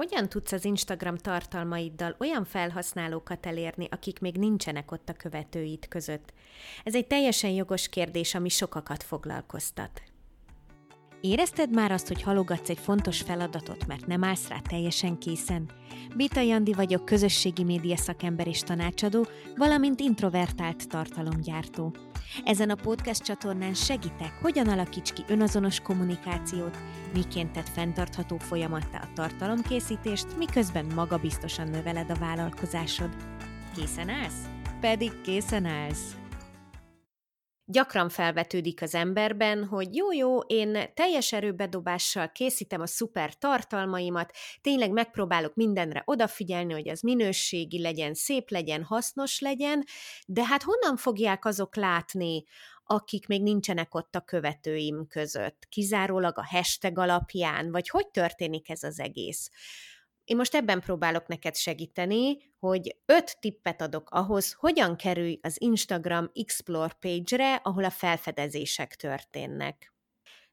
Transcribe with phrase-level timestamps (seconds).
[0.00, 6.32] Hogyan tudsz az Instagram tartalmaiddal olyan felhasználókat elérni, akik még nincsenek ott a követőid között?
[6.84, 10.02] Ez egy teljesen jogos kérdés, ami sokakat foglalkoztat.
[11.20, 15.70] Érezted már azt, hogy halogatsz egy fontos feladatot, mert nem állsz rá teljesen készen?
[16.16, 19.26] Bita Jandi vagyok, közösségi média szakember és tanácsadó,
[19.56, 21.94] valamint introvertált tartalomgyártó.
[22.44, 26.76] Ezen a podcast csatornán segítek, hogyan alakíts ki önazonos kommunikációt,
[27.14, 33.16] miként tett fenntartható folyamattá a tartalomkészítést, miközben magabiztosan növeled a vállalkozásod.
[33.76, 34.48] Készen állsz?
[34.80, 36.14] Pedig készen állsz!
[37.70, 45.54] Gyakran felvetődik az emberben, hogy jó-jó, én teljes erőbedobással készítem a szuper tartalmaimat, tényleg megpróbálok
[45.54, 49.84] mindenre odafigyelni, hogy az minőségi legyen, szép legyen, hasznos legyen,
[50.26, 52.44] de hát honnan fogják azok látni,
[52.84, 55.66] akik még nincsenek ott a követőim között?
[55.68, 59.50] Kizárólag a hashtag alapján, vagy hogy történik ez az egész?
[60.30, 66.30] Én most ebben próbálok neked segíteni, hogy öt tippet adok ahhoz, hogyan kerülj az Instagram
[66.34, 69.94] Explore page-re, ahol a felfedezések történnek.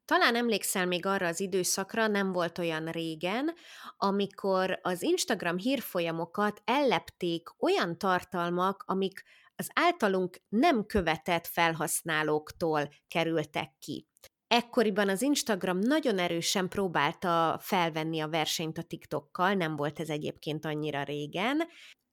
[0.06, 3.54] Talán emlékszel még arra az időszakra, nem volt olyan régen,
[3.98, 9.24] amikor az Instagram hírfolyamokat ellepték olyan tartalmak, amik
[9.56, 14.08] az általunk nem követett felhasználóktól kerültek ki.
[14.48, 20.66] Ekkoriban az Instagram nagyon erősen próbálta felvenni a versenyt a TikTokkal, nem volt ez egyébként
[20.66, 21.68] annyira régen.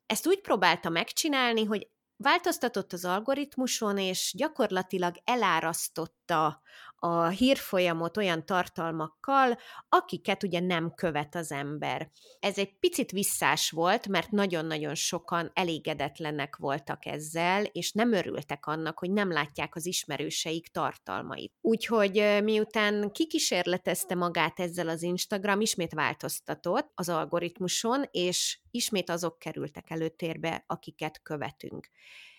[0.06, 6.62] Ezt úgy próbálta megcsinálni, hogy változtatott az algoritmuson, és gyakorlatilag elárasztotta
[7.04, 12.10] a hírfolyamot olyan tartalmakkal, akiket ugye nem követ az ember.
[12.40, 18.98] Ez egy picit visszás volt, mert nagyon-nagyon sokan elégedetlenek voltak ezzel, és nem örültek annak,
[18.98, 21.52] hogy nem látják az ismerőseik tartalmait.
[21.60, 29.90] Úgyhogy miután kikísérletezte magát ezzel az Instagram, ismét változtatott az algoritmuson, és ismét azok kerültek
[29.90, 31.88] előtérbe, akiket követünk.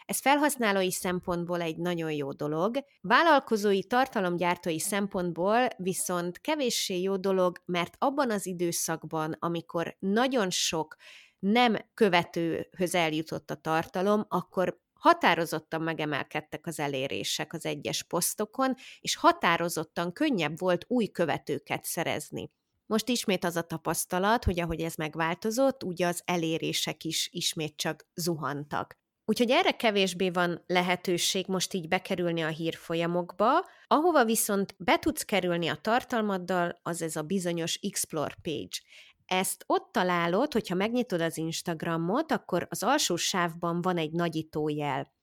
[0.05, 7.95] Ez felhasználói szempontból egy nagyon jó dolog, vállalkozói tartalomgyártói szempontból viszont kevéssé jó dolog, mert
[7.97, 10.95] abban az időszakban, amikor nagyon sok
[11.39, 20.13] nem követőhöz eljutott a tartalom, akkor határozottan megemelkedtek az elérések az egyes posztokon, és határozottan
[20.13, 22.51] könnyebb volt új követőket szerezni.
[22.85, 28.07] Most ismét az a tapasztalat, hogy ahogy ez megváltozott, úgy az elérések is ismét csak
[28.13, 28.97] zuhantak.
[29.25, 35.67] Úgyhogy erre kevésbé van lehetőség most így bekerülni a hírfolyamokba, ahova viszont be tudsz kerülni
[35.67, 38.77] a tartalmaddal, az ez a bizonyos Explore page.
[39.25, 45.13] Ezt ott találod, hogyha megnyitod az Instagramot, akkor az alsó sávban van egy nagyítójel.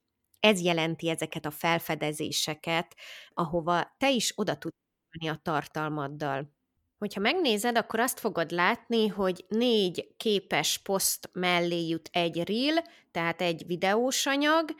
[0.40, 2.96] Ez jelenti ezeket a felfedezéseket,
[3.34, 4.76] ahova te is oda tudsz
[5.28, 6.61] a tartalmaddal.
[7.02, 13.40] Hogyha megnézed, akkor azt fogod látni, hogy négy képes poszt mellé jut egy reel, tehát
[13.40, 14.70] egy videós anyag,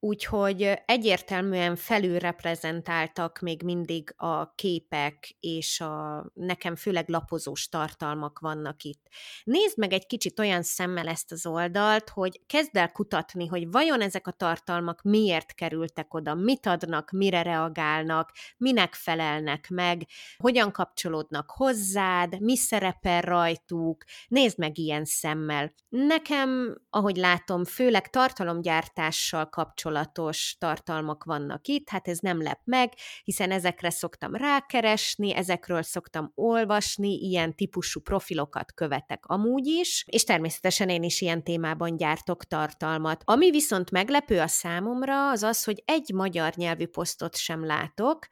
[0.00, 9.06] úgyhogy egyértelműen felülreprezentáltak még mindig a képek, és a nekem főleg lapozós tartalmak vannak itt.
[9.44, 14.00] Nézd meg egy kicsit olyan szemmel ezt az oldalt, hogy kezd el kutatni, hogy vajon
[14.00, 20.06] ezek a tartalmak miért kerültek oda, mit adnak, mire reagálnak, minek felelnek meg,
[20.36, 25.72] hogyan kapcsolódnak hozzád, mi szerepel rajtuk, nézd meg ilyen szemmel.
[25.88, 32.92] Nekem, ahogy látom, főleg tartalomgyártással kapcsolatban kapcsolatos tartalmak vannak itt, hát ez nem lep meg,
[33.24, 40.88] hiszen ezekre szoktam rákeresni, ezekről szoktam olvasni, ilyen típusú profilokat követek amúgy is, és természetesen
[40.88, 43.22] én is ilyen témában gyártok tartalmat.
[43.24, 48.26] Ami viszont meglepő a számomra, az az, hogy egy magyar nyelvű posztot sem látok,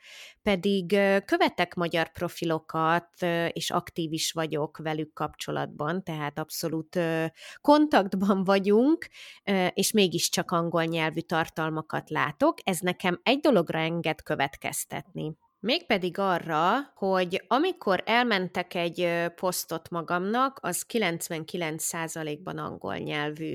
[0.48, 0.86] pedig
[1.24, 3.22] követek magyar profilokat,
[3.52, 6.98] és aktív is vagyok velük kapcsolatban, tehát abszolút
[7.60, 9.08] kontaktban vagyunk,
[9.74, 12.58] és mégiscsak angol nyelvű tartalmakat látok.
[12.64, 15.36] Ez nekem egy dologra enged következtetni.
[15.60, 23.54] Mégpedig arra, hogy amikor elmentek egy posztot magamnak, az 99%-ban angol nyelvű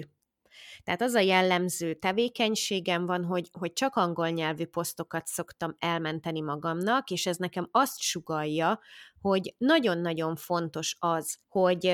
[0.84, 7.10] tehát az a jellemző tevékenységem van, hogy, hogy csak angol nyelvű posztokat szoktam elmenteni magamnak,
[7.10, 8.80] és ez nekem azt sugalja,
[9.22, 11.86] hogy nagyon-nagyon fontos az, hogy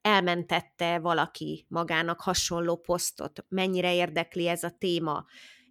[0.00, 5.24] elmentette valaki magának hasonló posztot, mennyire érdekli ez a téma,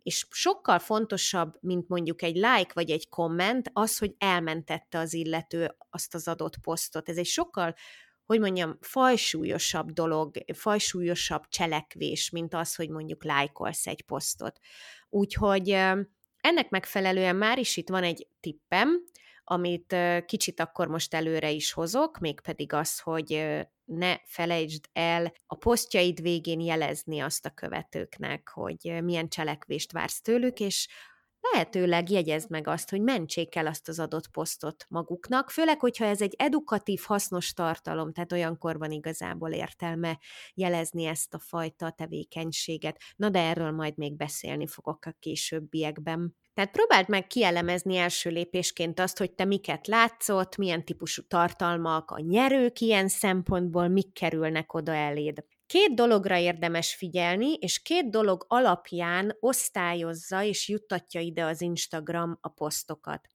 [0.04, 5.76] és sokkal fontosabb, mint mondjuk egy like vagy egy komment, az, hogy elmentette az illető
[5.90, 7.10] azt az adott posztot.
[7.10, 7.76] Ez egy sokkal
[8.26, 14.60] hogy mondjam, fajsúlyosabb dolog, fajsúlyosabb cselekvés, mint az, hogy mondjuk lájkolsz egy posztot.
[15.10, 15.70] Úgyhogy
[16.38, 19.04] ennek megfelelően már is itt van egy tippem,
[19.44, 23.46] amit kicsit akkor most előre is hozok, mégpedig az, hogy
[23.86, 30.60] ne felejtsd el a posztjaid végén jelezni azt a követőknek, hogy milyen cselekvést vársz tőlük,
[30.60, 30.88] és
[31.52, 36.22] lehetőleg jegyezd meg azt, hogy mentsék el azt az adott posztot maguknak, főleg, hogyha ez
[36.22, 40.20] egy edukatív, hasznos tartalom, tehát olyankor van igazából értelme
[40.54, 43.02] jelezni ezt a fajta tevékenységet.
[43.16, 46.36] Na de erről majd még beszélni fogok a későbbiekben.
[46.54, 52.20] Tehát próbáld meg kielemezni első lépésként azt, hogy te miket látszott, milyen típusú tartalmak, a
[52.20, 55.44] nyerők ilyen szempontból, mik kerülnek oda eléd.
[55.74, 62.50] Két dologra érdemes figyelni, és két dolog alapján osztályozza és juttatja ide az Instagram a
[62.50, 63.33] posztokat.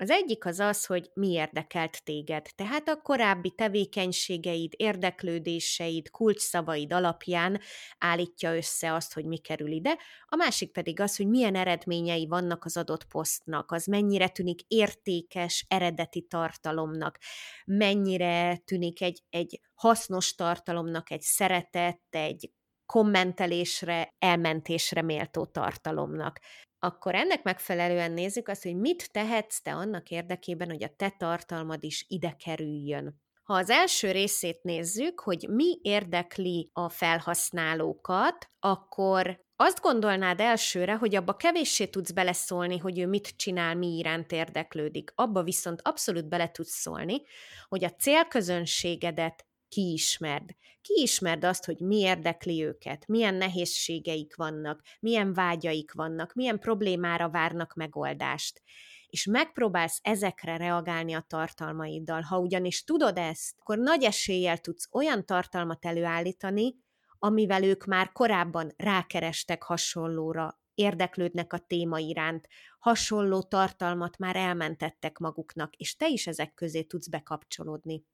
[0.00, 7.60] Az egyik az az, hogy mi érdekelt téged, tehát a korábbi tevékenységeid, érdeklődéseid, kulcsszavaid alapján
[7.98, 12.64] állítja össze azt, hogy mi kerül ide, a másik pedig az, hogy milyen eredményei vannak
[12.64, 17.18] az adott posztnak, az mennyire tűnik értékes, eredeti tartalomnak,
[17.64, 22.50] mennyire tűnik egy, egy hasznos tartalomnak, egy szeretett, egy
[22.86, 26.40] kommentelésre, elmentésre méltó tartalomnak
[26.80, 31.84] akkor ennek megfelelően nézzük azt, hogy mit tehetsz te annak érdekében, hogy a te tartalmad
[31.84, 33.20] is ide kerüljön.
[33.42, 41.14] Ha az első részét nézzük, hogy mi érdekli a felhasználókat, akkor azt gondolnád elsőre, hogy
[41.14, 45.12] abba kevéssé tudsz beleszólni, hogy ő mit csinál, mi iránt érdeklődik.
[45.14, 47.22] Abba viszont abszolút bele tudsz szólni,
[47.68, 50.50] hogy a célközönségedet kiismerd.
[50.80, 57.74] Kiismerd azt, hogy mi érdekli őket, milyen nehézségeik vannak, milyen vágyaik vannak, milyen problémára várnak
[57.74, 58.62] megoldást
[59.10, 62.20] és megpróbálsz ezekre reagálni a tartalmaiddal.
[62.20, 66.74] Ha ugyanis tudod ezt, akkor nagy eséllyel tudsz olyan tartalmat előállítani,
[67.18, 75.74] amivel ők már korábban rákerestek hasonlóra, érdeklődnek a téma iránt, hasonló tartalmat már elmentettek maguknak,
[75.76, 78.04] és te is ezek közé tudsz bekapcsolódni.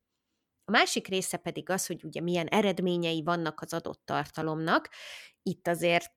[0.69, 4.89] A másik része pedig az, hogy ugye milyen eredményei vannak az adott tartalomnak.
[5.43, 6.13] Itt azért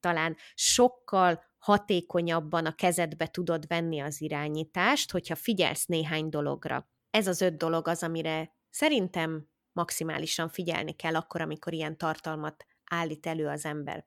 [0.00, 6.88] talán sokkal hatékonyabban a kezedbe tudod venni az irányítást, hogyha figyelsz néhány dologra.
[7.10, 13.26] Ez az öt dolog az, amire szerintem maximálisan figyelni kell akkor, amikor ilyen tartalmat állít
[13.26, 14.04] elő az ember.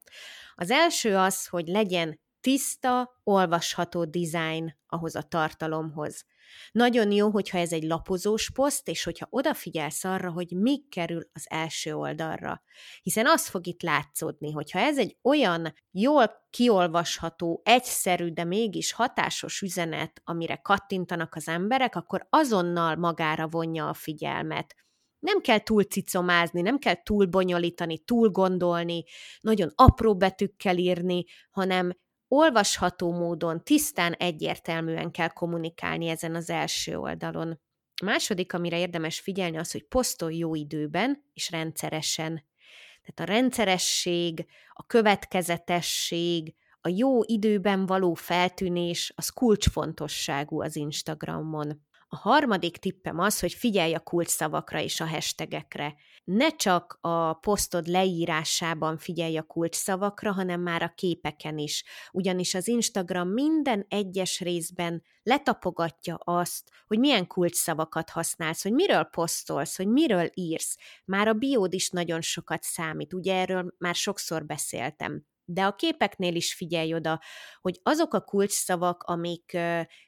[0.55, 6.25] Az első az, hogy legyen tiszta, olvasható design ahhoz a tartalomhoz.
[6.71, 11.45] Nagyon jó, hogyha ez egy lapozós poszt, és hogyha odafigyelsz arra, hogy mi kerül az
[11.49, 12.61] első oldalra.
[13.01, 19.61] Hiszen az fog itt látszódni, hogyha ez egy olyan jól kiolvasható, egyszerű, de mégis hatásos
[19.61, 24.75] üzenet, amire kattintanak az emberek, akkor azonnal magára vonja a figyelmet
[25.25, 29.03] nem kell túl cicomázni, nem kell túl bonyolítani, túl gondolni,
[29.39, 31.97] nagyon apró betűkkel írni, hanem
[32.35, 37.59] olvasható módon, tisztán, egyértelműen kell kommunikálni ezen az első oldalon.
[38.03, 42.43] Második, amire érdemes figyelni, az, hogy posztolj jó időben és rendszeresen.
[43.05, 51.81] Tehát a rendszeresség, a következetesség, a jó időben való feltűnés, az kulcsfontosságú az Instagramon.
[52.07, 55.95] A harmadik tippem az, hogy figyelj a kulcsszavakra és a hashtagekre.
[56.25, 61.83] Ne csak a posztod leírásában figyelj a kulcsszavakra, hanem már a képeken is.
[62.11, 69.77] Ugyanis az Instagram minden egyes részben letapogatja azt, hogy milyen kulcsszavakat használsz, hogy miről posztolsz,
[69.77, 70.77] hogy miről írsz.
[71.05, 75.25] Már a biód is nagyon sokat számít, ugye erről már sokszor beszéltem.
[75.47, 77.21] De a képeknél is figyelj oda,
[77.61, 79.57] hogy azok a kulcsszavak, amik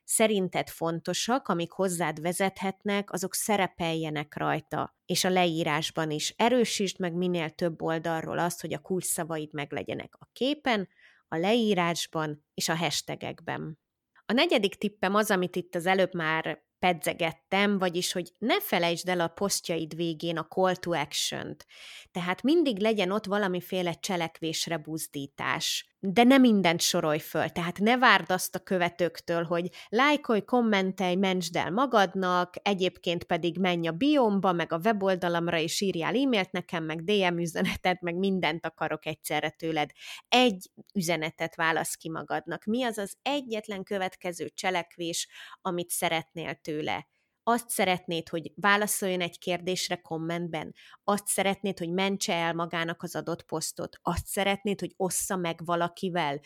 [0.04, 6.34] szerinted fontosak, amik hozzád vezethetnek, azok szerepeljenek rajta, és a leírásban is.
[6.38, 10.88] Erősítsd meg minél több oldalról azt, hogy a kulcsszavaid meglegyenek a képen,
[11.28, 13.80] a leírásban és a hashtagekben.
[14.26, 19.20] A negyedik tippem az, amit itt az előbb már pedzegettem, vagyis, hogy ne felejtsd el
[19.20, 21.66] a posztjaid végén a call to action-t.
[22.12, 28.32] Tehát mindig legyen ott valamiféle cselekvésre buzdítás de nem mindent sorolj föl, tehát ne várd
[28.32, 34.72] azt a követőktől, hogy lájkolj, kommentelj, mentsd el magadnak, egyébként pedig menj a biomba, meg
[34.72, 39.90] a weboldalamra, és írjál e-mailt nekem, meg DM üzenetet, meg mindent akarok egyszerre tőled.
[40.28, 42.66] Egy üzenetet válasz ki magadnak.
[42.66, 45.28] Mi az az egyetlen következő cselekvés,
[45.62, 47.08] amit szeretnél tőle?
[47.50, 50.74] Azt szeretnéd, hogy válaszoljon egy kérdésre kommentben,
[51.04, 56.40] azt szeretnéd, hogy mentse el magának az adott posztot, azt szeretnéd, hogy ossza meg valakivel,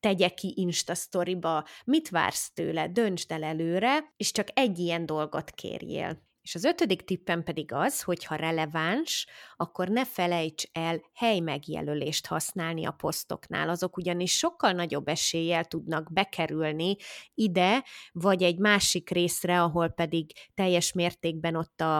[0.00, 5.50] tegye ki Insta sztoriba, mit vársz tőle, döntsd el előre, és csak egy ilyen dolgot
[5.50, 6.29] kérjél.
[6.42, 12.86] És az ötödik tippem pedig az, hogy ha releváns, akkor ne felejts el helymegjelölést használni
[12.86, 13.68] a posztoknál.
[13.68, 16.96] Azok ugyanis sokkal nagyobb eséllyel tudnak bekerülni
[17.34, 21.98] ide, vagy egy másik részre, ahol pedig teljes mértékben ott a,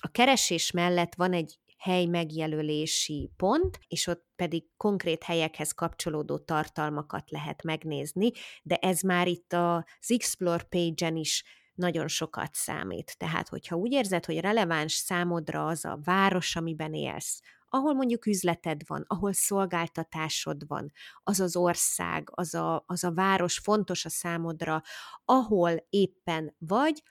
[0.00, 7.30] a keresés mellett van egy hely megjelölési pont, és ott pedig konkrét helyekhez kapcsolódó tartalmakat
[7.30, 8.30] lehet megnézni,
[8.62, 11.44] de ez már itt az Explore page-en is
[11.78, 13.18] nagyon sokat számít.
[13.18, 18.80] Tehát, hogyha úgy érzed, hogy releváns számodra az a város, amiben élsz, ahol mondjuk üzleted
[18.86, 20.92] van, ahol szolgáltatásod van,
[21.22, 24.82] az az ország, az a, az a város fontos a számodra,
[25.24, 27.02] ahol éppen vagy,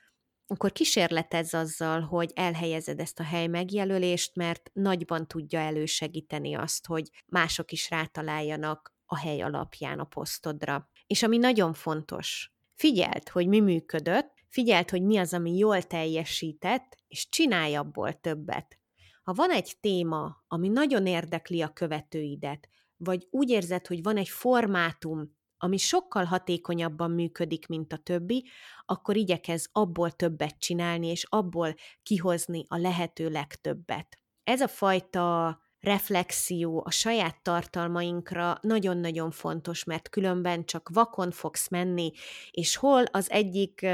[0.46, 7.10] akkor kísérletezz azzal, hogy elhelyezed ezt a hely megjelölést, mert nagyban tudja elősegíteni azt, hogy
[7.26, 10.90] mások is rátaláljanak a hely alapján a posztodra.
[11.06, 16.96] És ami nagyon fontos, figyeld, hogy mi működött, figyeld, hogy mi az, ami jól teljesített,
[17.08, 18.78] és csinálj abból többet.
[19.22, 24.28] Ha van egy téma, ami nagyon érdekli a követőidet, vagy úgy érzed, hogy van egy
[24.28, 28.48] formátum, ami sokkal hatékonyabban működik, mint a többi,
[28.84, 34.18] akkor igyekez abból többet csinálni, és abból kihozni a lehető legtöbbet.
[34.44, 42.12] Ez a fajta reflexió a saját tartalmainkra nagyon-nagyon fontos, mert különben csak vakon fogsz menni,
[42.50, 43.86] és hol az egyik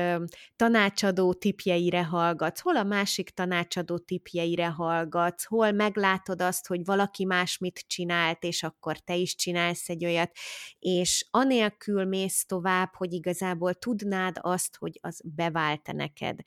[0.57, 7.59] tanácsadó tipjeire hallgatsz, hol a másik tanácsadó tipjeire hallgatsz, hol meglátod azt, hogy valaki más
[7.59, 10.31] mit csinált, és akkor te is csinálsz egy olyat,
[10.79, 16.39] és anélkül mész tovább, hogy igazából tudnád azt, hogy az bevált neked.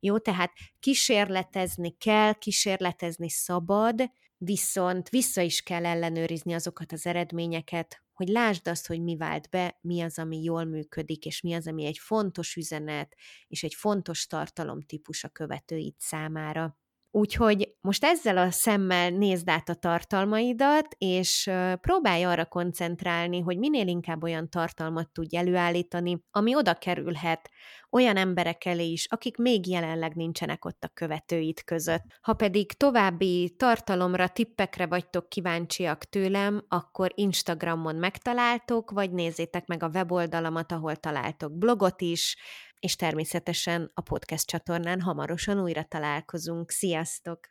[0.00, 4.10] Jó, tehát kísérletezni kell, kísérletezni szabad,
[4.44, 9.78] viszont vissza is kell ellenőrizni azokat az eredményeket, hogy lásd azt, hogy mi vált be,
[9.80, 13.14] mi az, ami jól működik, és mi az, ami egy fontos üzenet,
[13.46, 16.78] és egy fontos tartalomtípus a követőid számára.
[17.16, 23.86] Úgyhogy most ezzel a szemmel nézd át a tartalmaidat, és próbálj arra koncentrálni, hogy minél
[23.86, 27.50] inkább olyan tartalmat tudj előállítani, ami oda kerülhet
[27.90, 32.04] olyan emberek elé is, akik még jelenleg nincsenek ott a követőit között.
[32.20, 39.90] Ha pedig további tartalomra, tippekre vagytok kíváncsiak tőlem, akkor Instagramon megtaláltok, vagy nézzétek meg a
[39.92, 42.36] weboldalamat, ahol találtok blogot is,
[42.84, 46.70] és természetesen a podcast csatornán hamarosan újra találkozunk.
[46.70, 47.48] Sziasztok!